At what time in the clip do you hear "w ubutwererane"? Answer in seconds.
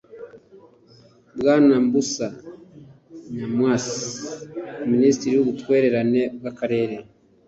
5.35-6.21